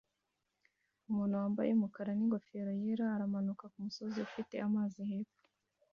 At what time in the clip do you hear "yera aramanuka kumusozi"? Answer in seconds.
2.81-4.17